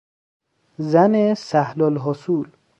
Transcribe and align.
زن 0.77 1.33
سهلالحصول 1.33 2.49